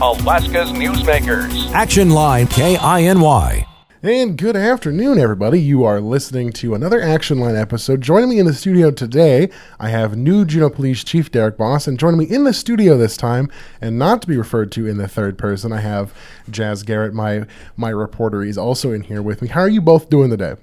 [0.00, 1.72] Alaska's newsmakers.
[1.72, 3.66] Action Line KINY.
[4.00, 5.60] And good afternoon, everybody.
[5.60, 8.00] You are listening to another Action Line episode.
[8.00, 9.50] Joining me in the studio today,
[9.80, 13.16] I have new Juneau Police Chief Derek Bos, and joining me in the studio this
[13.16, 13.50] time,
[13.80, 16.14] and not to be referred to in the third person, I have
[16.48, 17.44] Jasz Garrett, my
[17.76, 18.42] my reporter.
[18.42, 19.48] He's also in here with me.
[19.48, 20.54] How are you both doing today?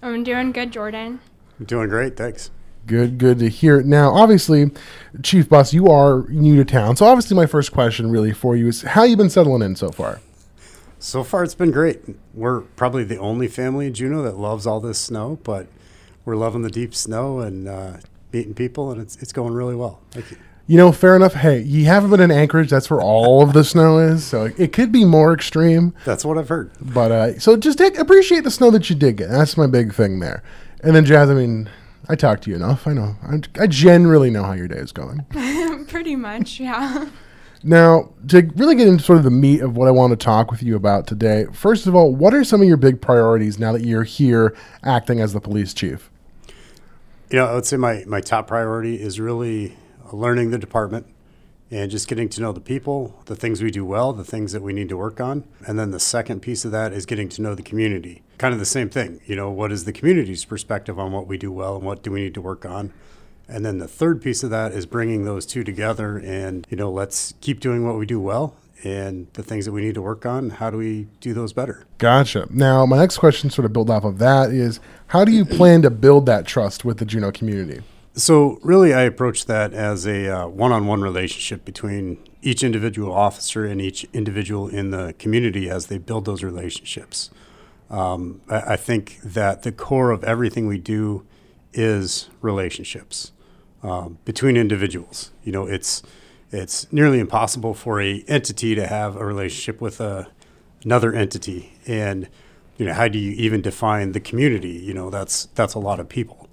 [0.00, 1.18] I'm doing good, Jordan.
[1.58, 2.52] I'm doing great, thanks.
[2.86, 3.82] Good, good to hear.
[3.82, 4.70] Now, obviously,
[5.22, 8.68] Chief Bos, you are new to town, so obviously, my first question really for you
[8.68, 10.20] is how you been settling in so far.
[10.98, 12.02] So far, it's been great.
[12.32, 15.66] We're probably the only family in Juneau that loves all this snow, but
[16.24, 17.96] we're loving the deep snow and uh,
[18.32, 20.00] meeting people, and it's it's going really well.
[20.12, 20.36] Thank you.
[20.68, 21.34] You know, fair enough.
[21.34, 22.70] Hey, you haven't been in Anchorage.
[22.70, 24.24] That's where all of the snow is.
[24.24, 25.94] So it could be more extreme.
[26.04, 26.72] That's what I've heard.
[26.80, 29.28] But uh, so just take appreciate the snow that you did get.
[29.30, 30.42] That's my big thing there.
[30.82, 31.68] And then Jasz, I mean,
[32.08, 32.86] I talked to you enough.
[32.86, 33.16] I know.
[33.22, 35.24] I, I generally know how your day is going.
[35.88, 37.08] Pretty much, yeah.
[37.62, 40.50] Now, to really get into sort of the meat of what I want to talk
[40.50, 43.72] with you about today, first of all, what are some of your big priorities now
[43.72, 46.10] that you're here acting as the police chief?
[47.30, 49.76] You know, I would say my, my top priority is really
[50.12, 51.06] learning the department
[51.70, 54.62] and just getting to know the people, the things we do well, the things that
[54.62, 55.44] we need to work on.
[55.66, 58.22] And then the second piece of that is getting to know the community.
[58.38, 59.20] Kind of the same thing.
[59.26, 62.10] You know, what is the community's perspective on what we do well and what do
[62.12, 62.92] we need to work on?
[63.48, 66.90] And then the third piece of that is bringing those two together and, you know,
[66.90, 70.26] let's keep doing what we do well and the things that we need to work
[70.26, 70.50] on.
[70.50, 71.86] How do we do those better?
[71.98, 72.46] Gotcha.
[72.50, 75.82] Now, my next question, sort of build off of that, is how do you plan
[75.82, 77.82] to build that trust with the Juneau community?
[78.18, 83.66] So, really, I approach that as a one on one relationship between each individual officer
[83.66, 87.30] and each individual in the community as they build those relationships.
[87.90, 91.26] Um, I, I think that the core of everything we do
[91.74, 93.32] is relationships
[93.82, 95.30] um, between individuals.
[95.44, 96.02] You know, it's
[96.50, 100.28] it's nearly impossible for a entity to have a relationship with a,
[100.84, 102.30] another entity, and
[102.78, 104.70] you know, how do you even define the community?
[104.70, 106.45] You know, that's that's a lot of people.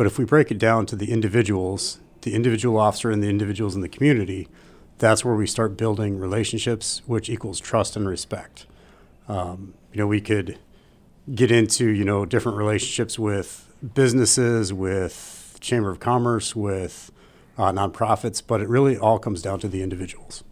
[0.00, 3.74] But if we break it down to the individuals, the individual officer and the individuals
[3.74, 4.48] in the community,
[4.96, 8.64] that's where we start building relationships, which equals trust and respect.
[9.28, 10.58] Um, you know, we could
[11.34, 17.12] get into you know different relationships with businesses, with Chamber of Commerce, with
[17.58, 20.44] uh, nonprofits, but it really all comes down to the individuals.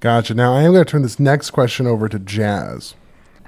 [0.00, 0.34] Gotcha.
[0.34, 2.94] Now I am going to turn this next question over to Jasz.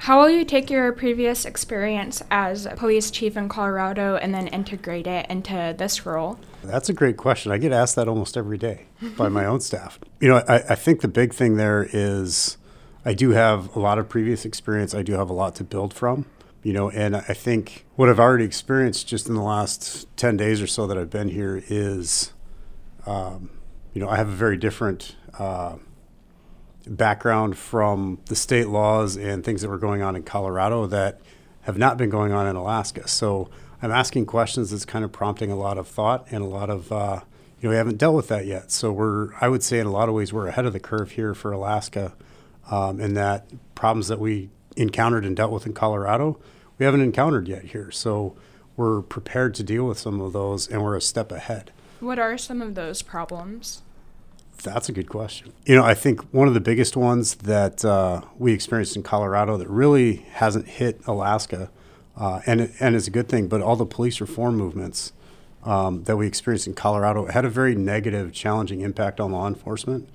[0.01, 5.07] How will you take your previous experience as police chief in Colorado and then integrate
[5.07, 6.39] it into this role?
[6.65, 7.53] That's a great question.
[7.53, 8.87] I get asked that almost every day
[9.19, 9.99] by my own staff.
[10.19, 12.57] You know, I, I think the big thing there is
[13.05, 14.95] I do have a lot of previous experience.
[14.95, 16.25] I do have a lot to build from
[16.63, 20.61] you know and i think what i've already experienced just in the last 10 days
[20.61, 22.33] or so that i've been here is
[23.07, 23.51] um,
[23.95, 25.77] you know i have a very different uh,
[26.87, 31.21] background from the state laws and things that were going on in colorado that
[31.63, 33.51] have not been going on in alaska so
[33.83, 36.91] i'm asking questions that's kind of prompting a lot of thought and a lot of
[36.91, 37.21] uh,
[37.61, 39.93] you know we haven't dealt with that yet so we're i would say in a
[39.93, 42.15] lot of ways we're ahead of the curve here for alaska
[42.71, 46.39] um, in that problems that we encountered and dealt with in Colorado,
[46.79, 47.91] we haven't encountered yet here.
[47.91, 48.37] So
[48.77, 51.73] we're prepared to deal with some of those and we're a step ahead.
[51.99, 53.83] What are some of those problems?
[54.63, 55.53] That's a good question.
[55.67, 59.57] You know, I think one of the biggest ones that uh, we experienced in Colorado
[59.57, 61.71] that really hasn't hit Alaska,
[62.17, 65.13] uh, and and is a good thing, but all the police reform movements
[65.65, 70.09] um, that we experienced in Colorado had a very negative, challenging impact on law enforcement.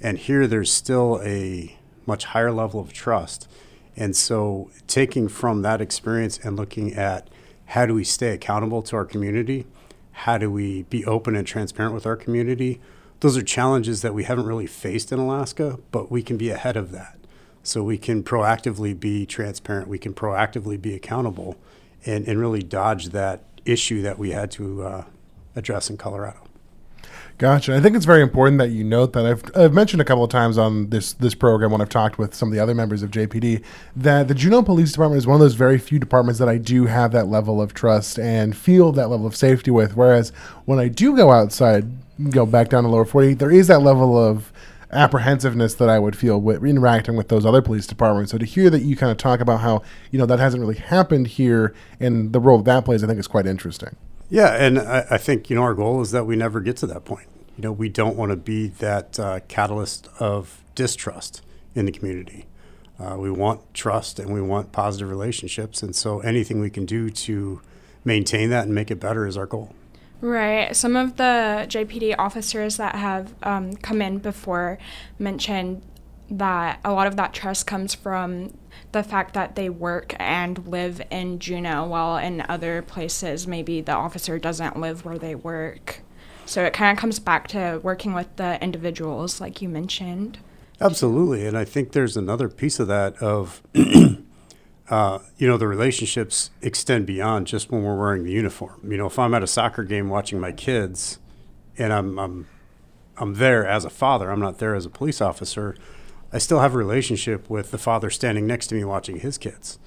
[0.00, 1.76] And here, there's still a
[2.06, 3.46] much higher level of trust
[3.96, 7.28] and so, taking from that experience and looking at
[7.66, 9.66] how do we stay accountable to our community,
[10.12, 12.80] how do we be open and transparent with our community,
[13.22, 16.76] those are challenges that we haven't really faced in Alaska, but we can be ahead
[16.76, 17.18] of that.
[17.62, 21.56] So, we can proactively be transparent, we can proactively be accountable,
[22.04, 25.04] and, and really dodge that issue that we had to uh,
[25.54, 26.40] address in Colorado.
[27.38, 27.74] Gotcha.
[27.74, 30.30] I think it's very important that you note that I've, I've mentioned a couple of
[30.30, 33.10] times on this this program when I've talked with some of the other members of
[33.10, 33.64] JPD
[33.96, 36.86] that the Juneau Police Department is one of those very few departments that I do
[36.86, 39.96] have that level of trust and feel that level of safety with.
[39.96, 40.30] Whereas
[40.66, 41.90] when I do go outside,
[42.30, 44.52] go back down to lower 40, there is that level of
[44.90, 48.32] apprehensiveness that I would feel with interacting with those other police departments.
[48.32, 50.78] So to hear that you kind of talk about how you know that hasn't really
[50.78, 53.96] happened here and the role that, that plays, I think is quite interesting.
[54.28, 56.86] Yeah, and I, I, think you know our goal is that we never get to
[56.86, 57.26] that point
[57.56, 61.42] you know, we don't want to be that uh, catalyst of distrust
[61.74, 62.46] in the community.
[62.98, 65.82] Uh, we want trust and we want positive relationships.
[65.82, 67.60] And so anything we can do to
[68.04, 69.74] maintain that and make it better is our goal.
[70.22, 70.74] Right.
[70.74, 74.78] Some of the JPD officers that have um, come in before
[75.18, 75.82] mentioned
[76.30, 78.56] that a lot of that trust comes from
[78.92, 83.92] the fact that they work and live in Juneau, while in other places, maybe the
[83.92, 86.02] officer doesn't live where they work.
[86.46, 90.38] So it kind of comes back to working with the individuals, like you mentioned.
[90.80, 93.60] Absolutely, and I think there's another piece of that of,
[94.90, 98.80] uh, you know, the relationships extend beyond just when we're wearing the uniform.
[98.90, 101.18] You know, if I'm at a soccer game watching my kids,
[101.78, 102.48] and I'm I'm
[103.16, 105.76] I'm there as a father, I'm not there as a police officer.
[106.32, 109.78] I still have a relationship with the father standing next to me watching his kids,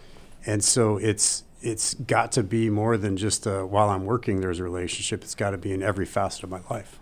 [0.46, 4.42] and so it's it's got to be more than just a, while I'm working.
[4.42, 5.24] There's a relationship.
[5.24, 7.00] It's got to be in every facet of my life.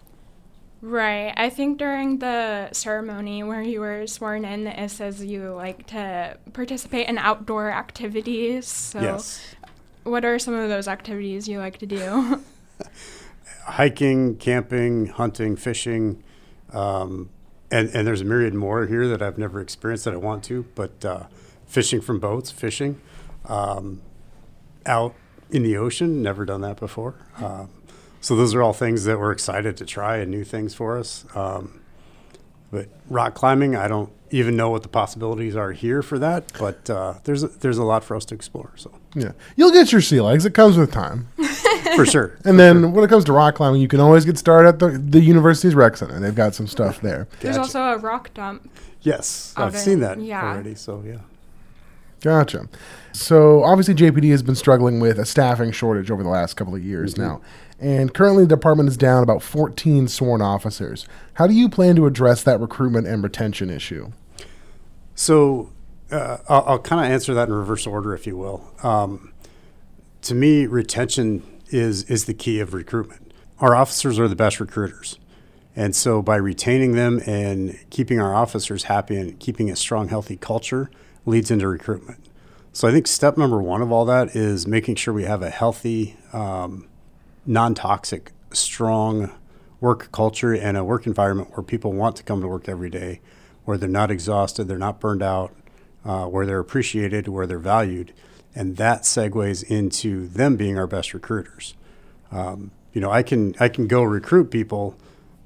[0.83, 1.33] Right.
[1.37, 6.37] I think during the ceremony where you were sworn in, it says you like to
[6.51, 8.67] participate in outdoor activities.
[8.67, 9.55] So yes.
[10.03, 12.43] What are some of those activities you like to do?
[13.65, 16.21] Hiking, camping, hunting, fishing,
[16.73, 17.29] um,
[17.71, 20.65] and and there's a myriad more here that I've never experienced that I want to.
[20.75, 21.23] But uh,
[21.65, 22.99] fishing from boats, fishing,
[23.45, 24.01] um,
[24.85, 25.15] out
[25.49, 27.15] in the ocean, never done that before.
[27.37, 27.69] Um,
[28.23, 31.25] so those are all things that we're excited to try and new things for us.
[31.35, 31.81] Um,
[32.71, 36.53] but rock climbing, I don't even know what the possibilities are here for that.
[36.57, 38.71] But uh, there's a, there's a lot for us to explore.
[38.77, 40.45] So Yeah, you'll get your sea legs.
[40.45, 41.27] It comes with time.
[41.95, 42.39] for sure.
[42.45, 44.97] And then when it comes to rock climbing, you can always get started at the,
[44.97, 46.17] the university's rec center.
[46.19, 47.27] They've got some stuff there.
[47.41, 47.77] There's Gotcha.
[47.79, 48.71] also a rock dump.
[49.01, 50.41] Yes, I've in- seen that yeah.
[50.49, 50.75] already.
[50.75, 51.17] So yeah.
[52.23, 52.69] Gotcha.
[53.11, 56.81] So obviously, JPD has been struggling with a staffing shortage over the last couple of
[56.81, 57.41] years now,
[57.81, 61.05] and currently the department is down about 14 sworn officers.
[61.33, 64.13] How do you plan to address that recruitment and retention issue?
[65.15, 65.73] So
[66.11, 68.73] uh, I'll, I'll kind of answer that in reverse order, if you will.
[68.83, 69.33] Um,
[70.21, 73.33] to me, retention is is the key of recruitment.
[73.59, 75.19] Our officers are the best recruiters,
[75.75, 80.37] and so by retaining them and keeping our officers happy and keeping a strong, healthy
[80.37, 80.89] culture
[81.25, 82.19] leads into recruitment.
[82.71, 85.49] So I think step number one of all that is making sure we have a
[85.49, 86.87] healthy, um,
[87.45, 89.31] non-toxic, strong
[89.79, 93.19] work culture and a work environment where people want to come to work every day,
[93.65, 95.53] where they're not exhausted, they're not burned out,
[96.05, 98.13] uh, where they're appreciated, where they're valued,
[98.55, 101.75] and that segues into them being our best recruiters.
[102.31, 104.95] Um, you know, I can I can go recruit people,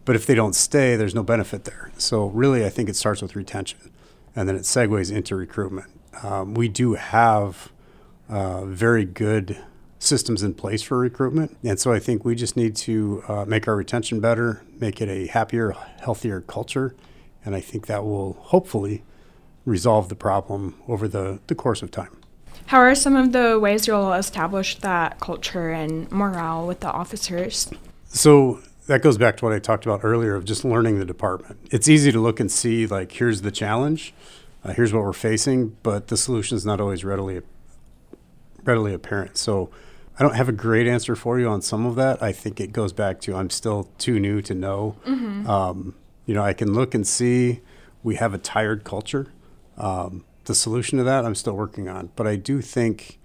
[0.05, 1.91] but if they don't stay, there's no benefit there.
[1.97, 3.91] So really, I think it starts with retention,
[4.37, 5.87] and then it segues into recruitment.
[6.23, 7.71] Um, we do have
[8.29, 9.57] uh, very good
[9.97, 11.57] systems in place for recruitment.
[11.63, 15.09] And so I think we just need to uh, make our retention better, make it
[15.09, 16.95] a happier, healthier culture.
[17.43, 19.03] And I think that will hopefully
[19.65, 22.15] resolve the problem over the, the course of time.
[22.67, 27.71] How are some of the ways you'll establish that culture and morale with the officers?
[28.05, 31.59] So that goes back to what I talked about earlier of just learning the department.
[31.71, 34.13] It's easy to look and see, like, here's the challenge,
[34.63, 37.41] uh, here's what we're facing, but the solution is not always readily
[38.63, 39.37] readily apparent.
[39.37, 39.69] So
[40.19, 42.21] I don't have a great answer for you on some of that.
[42.21, 44.97] I think it goes back to I'm still too new to know.
[45.47, 45.95] Um,
[46.25, 47.61] you know, I can look and see
[48.03, 49.27] we have a tired culture.
[49.77, 53.19] Um, the solution to that I'm still working on, but I do think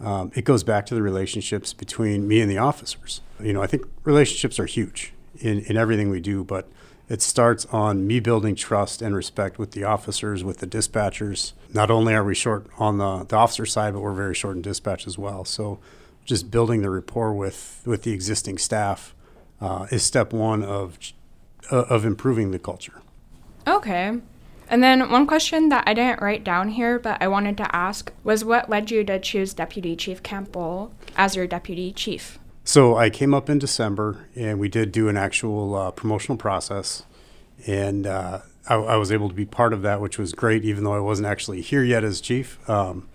[0.00, 3.20] um, it goes back to the relationships between me and the officers.
[3.40, 6.68] You know, I think relationships are huge in, in everything we do, but
[7.08, 11.52] it starts on me building trust and respect with the officers, with the dispatchers.
[11.72, 14.62] Not only are we short on the, the officer side, but we're very short in
[14.62, 15.44] dispatch as well.
[15.44, 15.78] So
[16.24, 19.14] just building the rapport with, with the existing staff
[19.60, 20.98] uh, is step one of,
[21.72, 23.00] uh, of improving the culture.
[23.66, 24.18] Okay.
[24.70, 28.12] And then one question that I didn't write down here, but I wanted to ask
[28.22, 32.38] was what led you to choose Deputy Chief Campbell as your deputy chief?
[32.64, 37.02] So I came up in December, and we did do an actual uh, promotional process,
[37.66, 40.84] and uh, I, I was able to be part of that, which was great, even
[40.84, 42.58] though I wasn't actually here yet as chief.
[42.68, 43.08] Um,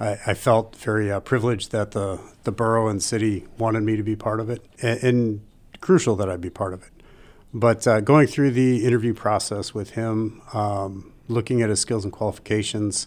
[0.00, 4.02] I, I felt very uh, privileged that the the borough and city wanted me to
[4.02, 5.40] be part of it, and, and
[5.80, 6.90] crucial that I be part of it.
[7.52, 12.12] But uh, going through the interview process with him, um, looking at his skills and
[12.12, 13.06] qualifications,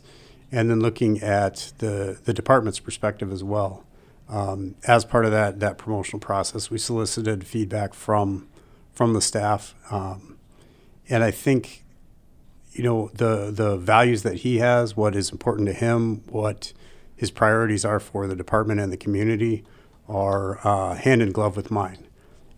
[0.51, 3.85] and then looking at the the department's perspective as well.
[4.27, 8.47] Um, as part of that that promotional process, we solicited feedback from
[8.93, 10.37] from the staff, um,
[11.09, 11.83] and I think
[12.71, 16.73] you know the the values that he has, what is important to him, what
[17.15, 19.63] his priorities are for the department and the community,
[20.07, 22.07] are uh, hand in glove with mine,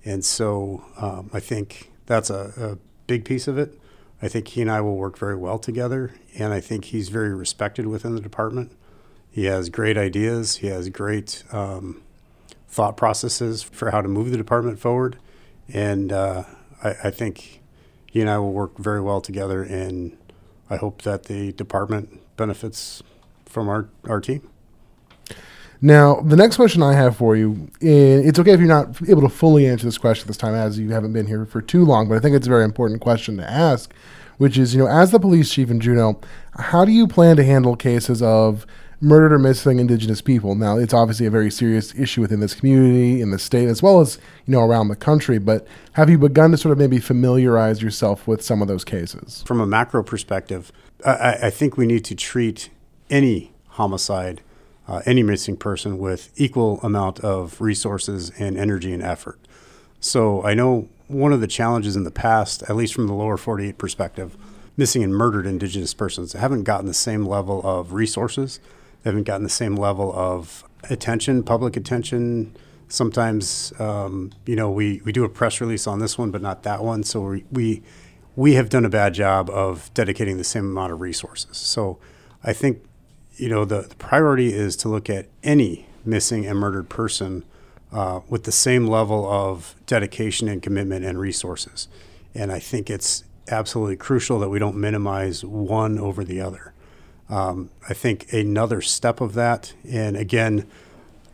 [0.05, 3.79] and so um, I think that's a, a big piece of it.
[4.21, 7.33] I think he and I will work very well together, and I think he's very
[7.33, 8.71] respected within the department.
[9.31, 10.57] He has great ideas.
[10.57, 12.01] He has great um,
[12.67, 15.17] thought processes for how to move the department forward,
[15.67, 16.43] and uh,
[16.83, 17.61] I, I think
[18.09, 19.63] he and I will work very well together.
[19.63, 20.15] And
[20.69, 23.01] I hope that the department benefits
[23.45, 24.49] from our, our team.
[25.85, 29.27] Now, the next question I have for you, it's okay if you're not able to
[29.27, 32.15] fully answer this question this time, as you haven't been here for too long, but
[32.15, 33.93] I think it's a very important question to ask,
[34.37, 36.21] which is, you know, as the police chief in Juneau,
[36.57, 38.65] how do you plan to handle cases of
[39.01, 40.55] murdered or missing Indigenous people?
[40.55, 43.99] Now, it's obviously a very serious issue within this community, in the state, as well
[43.99, 47.81] as, you know, around the country, but have you begun to sort of maybe familiarize
[47.81, 49.43] yourself with some of those cases?
[49.45, 50.71] From a macro perspective,
[51.05, 52.69] I, I think we need to treat
[53.09, 54.39] any homicide–
[54.87, 59.39] uh, any missing person with equal amount of resources and energy and effort.
[59.99, 63.37] So I know one of the challenges in the past, at least from the lower
[63.37, 64.37] 48 perspective,
[64.75, 68.59] missing and murdered Indigenous persons haven't gotten the same level of resources.
[69.03, 72.55] They haven't gotten the same level of attention, public attention.
[72.87, 76.63] Sometimes, um, you know, we, we do a press release on this one, but not
[76.63, 77.03] that one.
[77.03, 77.83] So we, we,
[78.35, 81.57] we have done a bad job of dedicating the same amount of resources.
[81.57, 81.99] So
[82.43, 82.83] I think
[83.35, 87.43] you know, the, the, priority is to look at any missing and murdered person
[87.91, 91.87] uh, with the same level of dedication and commitment and resources.
[92.35, 96.73] And I think it's absolutely crucial that we don't minimize one over the other.
[97.29, 100.67] Um, I think another step of that, and again,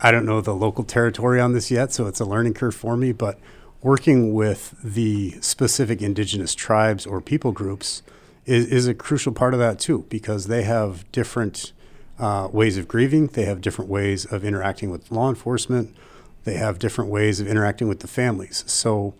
[0.00, 2.96] I don't know the local territory on this yet, so it's a learning curve for
[2.96, 3.38] me, but
[3.82, 8.02] working with the specific indigenous tribes or people groups
[8.46, 11.72] is, is a crucial part of that too, because they have different
[12.20, 13.28] uh, ways of grieving.
[13.28, 15.96] They have different ways of interacting with law enforcement.
[16.44, 18.62] They have different ways of interacting with the families.
[18.66, 19.14] So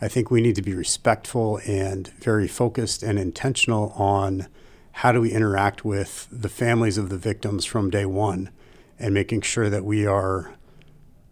[0.00, 4.46] I think we need to be respectful and very focused and intentional on
[4.92, 8.50] how do we interact with the families of the victims from day one
[8.98, 10.54] and making sure that we are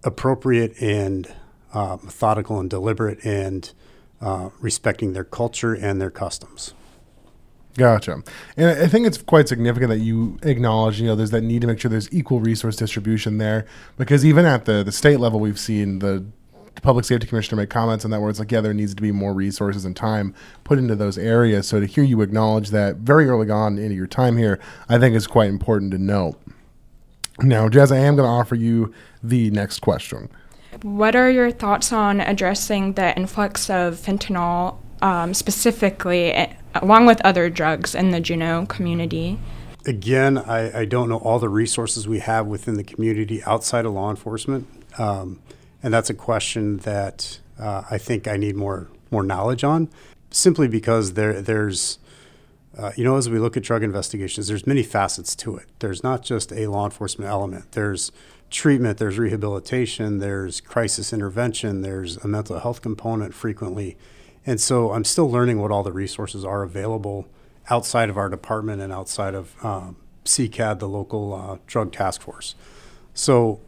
[0.03, 1.33] appropriate and
[1.73, 3.73] uh, methodical and deliberate and
[4.21, 6.75] uh, respecting their culture and their customs.
[7.77, 8.23] Gotcha.
[8.57, 11.67] And I think it's quite significant that you acknowledge, you know, there's that need to
[11.67, 13.67] make sure there's equal resource distribution there.
[13.97, 16.25] Because even at the, the state level, we've seen the
[16.83, 19.13] public safety commissioner make comments on that where it's like, yeah, there needs to be
[19.13, 21.67] more resources and time put into those areas.
[21.67, 25.15] So to hear you acknowledge that very early on into your time here, I think
[25.15, 26.39] is quite important to note.
[27.41, 30.29] Now, Jasz, I am going to offer you the next question.
[30.83, 36.33] What are your thoughts on addressing the influx of fentanyl um, specifically
[36.75, 39.39] along with other drugs in the Juneau community?
[39.87, 43.93] Again, I, I, don't know all the resources we have within the community outside of
[43.93, 45.41] law enforcement, um,
[45.83, 49.89] and that's a question that uh, I think I need more more knowledge on.
[50.31, 51.99] Simply because there there's
[52.79, 55.67] uh, you know as we look at drug investigations, there's many facets to it.
[55.81, 57.73] There's not just a law enforcement element.
[57.73, 58.13] There's
[58.53, 63.97] treatment, there's rehabilitation, there's crisis intervention, there's a mental health component frequently.
[64.45, 67.29] And so I'm still learning what all the resources are available
[67.71, 72.55] outside of our department and outside of um, SEACAD, the local uh, drug task force.
[73.15, 73.61] So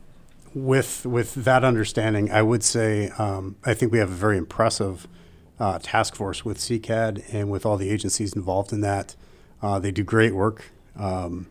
[0.54, 5.07] with with that understanding, I would say um, I think we have a very impressive
[5.59, 9.16] uh, task force with SEACAD and with all the agencies involved in that.
[9.62, 11.47] Uh, they do great work, um,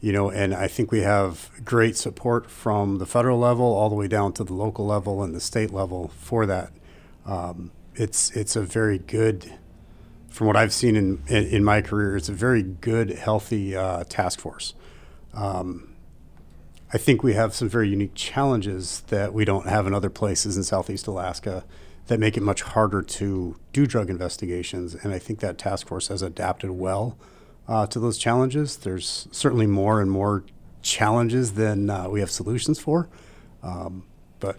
[0.00, 3.94] you know, and I think we have great support from the federal level all the
[3.94, 6.72] way down to the local level and the state level for that.
[7.24, 9.52] Um, it's it's a very good,
[10.28, 14.04] from what I've seen in in, in my career, it's a very good, healthy uh,
[14.04, 14.74] task force.
[15.34, 15.94] Um,
[16.92, 20.56] I think we have some very unique challenges that we don't have in other places
[20.58, 21.64] in Southeast Alaska
[22.08, 24.94] that make it much harder to do drug investigations.
[24.94, 27.16] And I think that task force has adapted well
[27.66, 28.76] uh, to those challenges.
[28.76, 30.44] There's certainly more and more
[30.82, 33.08] challenges than uh, we have solutions for.
[33.62, 34.04] Um,
[34.40, 34.58] but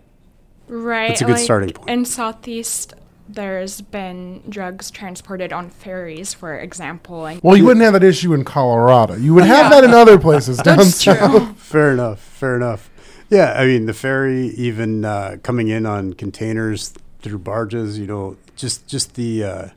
[0.68, 1.90] right, it's a good like starting point.
[1.90, 2.94] In Southeast
[3.28, 7.26] there's been drugs transported on ferries, for example.
[7.26, 9.16] And well, you wouldn't have that issue in Colorado.
[9.16, 9.82] You would have yeah.
[9.82, 11.58] that in other places down That's south.
[11.58, 12.20] fair enough.
[12.20, 12.90] Fair enough.
[13.30, 18.38] Yeah, I mean the ferry, even uh, coming in on containers through barges, you know,
[18.56, 19.68] just just the uh,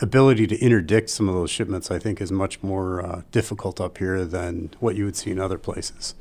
[0.00, 3.98] ability to interdict some of those shipments, I think, is much more uh, difficult up
[3.98, 6.14] here than what you would see in other places.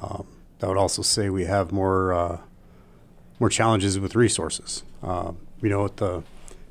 [0.00, 0.26] Um,
[0.62, 2.38] I would also say we have more uh,
[3.38, 4.84] more challenges with resources.
[5.02, 6.22] Um, you know, at the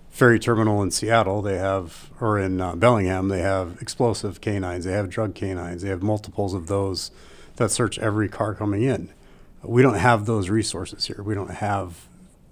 [0.09, 4.91] ferry terminal in Seattle, they have, or in uh, Bellingham, they have explosive canines, they
[4.91, 7.11] have drug canines, they have multiples of those
[7.55, 9.09] that search every car coming in.
[9.63, 11.21] We don't have those resources here.
[11.23, 12.07] We don't have,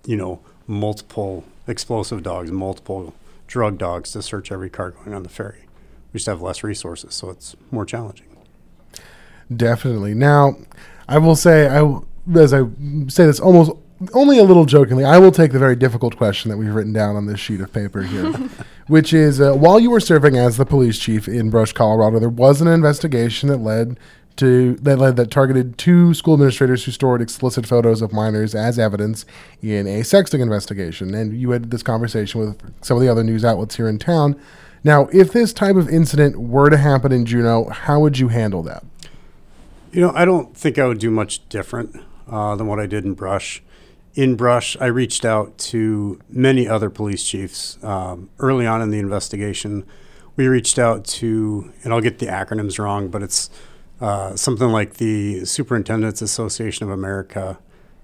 [0.06, 3.14] you know, multiple explosive dogs, multiple
[3.48, 5.66] drug dogs to search every car going on the ferry.
[6.14, 8.28] We just have less resources, so it's more challenging.
[9.56, 10.14] Definitely.
[10.14, 10.56] Now,
[11.08, 12.00] I will say, I
[12.36, 12.62] as I
[13.08, 13.72] say this almost
[14.14, 17.16] only a little jokingly, I will take the very difficult question that we've written down
[17.16, 18.32] on this sheet of paper here,
[18.88, 22.30] which is uh, while you were serving as the police chief in Brush, Colorado, there
[22.30, 24.00] was an investigation that led
[24.38, 28.80] to that led that targeted two school administrators who stored explicit photos of minors as
[28.80, 29.26] evidence
[29.62, 31.14] in a sexting investigation.
[31.14, 34.40] And you had this conversation with some of the other news outlets here in town.
[34.82, 38.64] Now, if this type of incident were to happen in Juneau, how would you handle
[38.64, 38.86] that?
[39.92, 41.98] You know, I don't think I would do much different
[42.30, 43.62] uh, than what I did in Brush.
[44.20, 49.00] In Brush, I reached out to many other police chiefs um, early on in the
[49.00, 49.86] investigation.
[50.36, 53.50] We reached out to, and I'll get the acronyms wrong, but it's
[54.02, 57.60] uh, something like the Superintendents Association of America.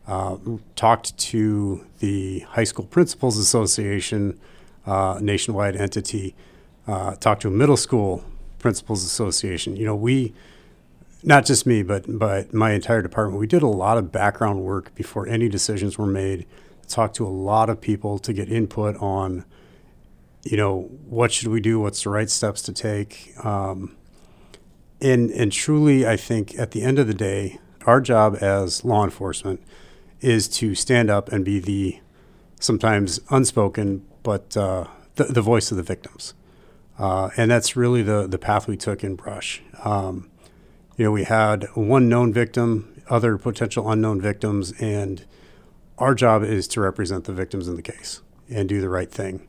[0.07, 0.37] Uh,
[0.77, 4.39] talked to the High School Principals Association,
[4.85, 6.33] uh, nationwide entity.
[6.87, 8.23] Uh, talked to a middle school
[8.57, 9.75] principals association.
[9.75, 10.33] You know, we
[11.25, 14.93] not just me, but but my entire department, we did a lot of background work
[14.95, 16.45] before any decisions were made.
[16.87, 19.43] Talked to a lot of people to get input on,
[20.43, 21.79] you know, what should we do?
[21.79, 23.33] What's the right steps to take?
[23.43, 23.95] Um,
[25.01, 29.03] and and truly, I think at the end of the day, our job as law
[29.03, 29.63] enforcement
[30.21, 31.99] is to stand up and be the
[32.59, 36.35] sometimes unspoken, but uh, the, the voice of the victims.
[36.97, 39.61] Uh, and that's really the, the path we took in Brush.
[39.83, 40.29] Um,
[40.97, 45.25] you know, we had one known victim, other potential unknown victims, and
[45.97, 49.47] our job is to represent the victims in the case and do the right thing.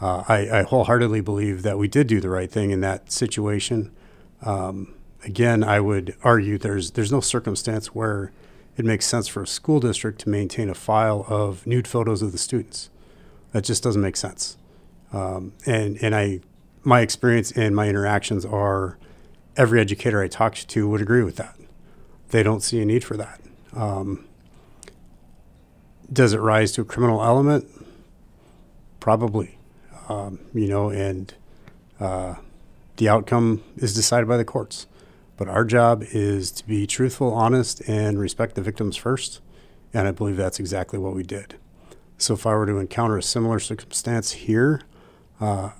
[0.00, 3.92] Uh, I, I, wholeheartedly believe that we did do the right thing in that situation.
[4.42, 4.94] Um,
[5.24, 8.32] again, I would argue there's there's no circumstance where
[8.76, 12.32] it makes sense for a school district to maintain a file of nude photos of
[12.32, 12.90] the students.
[13.52, 14.56] That just doesn't make sense.
[15.12, 16.40] Um, and and I,
[16.82, 18.98] my experience and my interactions are
[19.56, 21.56] every educator I talked to would agree with that.
[22.30, 23.40] They don't see a need for that.
[23.74, 24.26] Um,
[26.12, 27.68] does it rise to a criminal element?
[29.00, 29.58] Probably.
[30.08, 31.32] Um, you know, and
[32.00, 32.36] uh,
[32.96, 34.86] the outcome is decided by the courts.
[35.36, 39.40] But our job is to be truthful, honest, and respect the victims first.
[39.94, 41.56] And I believe that's exactly what we did.
[42.18, 44.82] So if I were to encounter a similar circumstance here,
[45.40, 45.70] uh,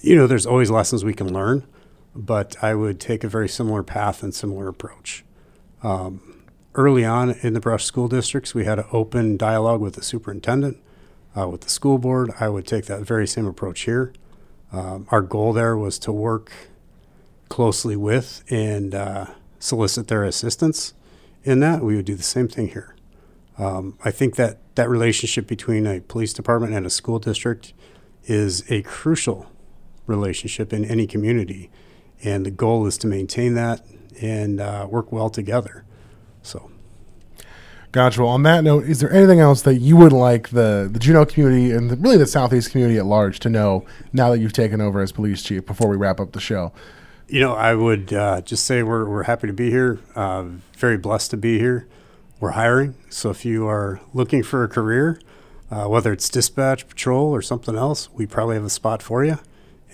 [0.00, 1.66] you know, there's always lessons we can learn
[2.14, 5.24] but I would take a very similar path and similar approach.
[5.82, 6.44] Um,
[6.74, 10.78] early on in the Brush School Districts, we had an open dialogue with the superintendent,
[11.36, 12.30] uh, with the school board.
[12.40, 14.12] I would take that very same approach here.
[14.72, 16.52] Um, our goal there was to work
[17.48, 19.26] closely with and uh,
[19.58, 20.94] solicit their assistance
[21.42, 21.82] in that.
[21.82, 22.94] We would do the same thing here.
[23.58, 27.74] Um, I think that that relationship between a police department and a school district
[28.24, 29.50] is a crucial
[30.06, 31.70] relationship in any community
[32.22, 33.84] and the goal is to maintain that
[34.20, 35.84] and uh, work well together.
[36.42, 36.70] So.
[37.92, 38.20] Gotcha.
[38.22, 41.26] Well, on that note, is there anything else that you would like the, the Juneau
[41.26, 44.80] community and the, really the Southeast community at large to know now that you've taken
[44.80, 46.72] over as police chief before we wrap up the show?
[47.26, 50.44] You know, I would uh, just say we're, we're happy to be here, uh,
[50.76, 51.88] very blessed to be here.
[52.38, 52.94] We're hiring.
[53.08, 55.20] So if you are looking for a career,
[55.70, 59.38] uh, whether it's dispatch, patrol, or something else, we probably have a spot for you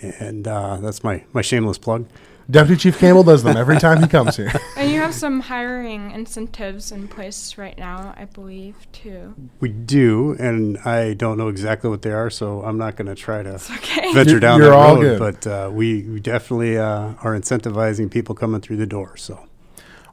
[0.00, 2.06] and uh, that's my my shameless plug.
[2.48, 4.52] Deputy Chief Campbell does them every time he comes here.
[4.76, 9.34] And you have some hiring incentives in place right now, I believe, too.
[9.58, 13.16] We do, and I don't know exactly what they are, so I'm not going to
[13.16, 14.12] try to okay.
[14.12, 15.18] venture down you're, that road.
[15.18, 19.16] But uh, we, we definitely uh, are incentivizing people coming through the door.
[19.16, 19.40] So.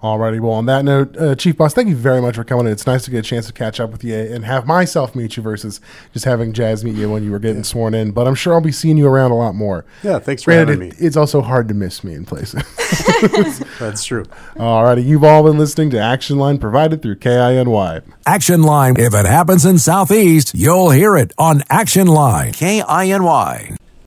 [0.04, 2.74] Alrighty, well, on that note, uh, Chief Bos, thank you very much for coming in.
[2.74, 5.38] It's nice to get a chance to catch up with you and have myself meet
[5.38, 5.80] you versus
[6.12, 7.64] just having Jasz meet you when you were getting yeah.
[7.64, 8.12] sworn in.
[8.12, 9.86] But I'm sure I'll be seeing you around a lot more.
[10.04, 11.08] Yeah, thanks for Granted, having it, me.
[11.08, 12.62] It's also hard to miss me in places.
[13.80, 14.26] That's true.
[14.58, 18.02] Alrighty, you've all been listening to Action Line provided through KINY.
[18.26, 18.96] Action Line.
[19.00, 22.52] If it happens in Southeast, you'll hear it on Action Line.
[22.52, 23.78] KINY.